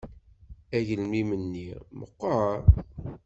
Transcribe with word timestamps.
Agelmim-nni 0.77 1.67
meɣɣer. 1.97 2.59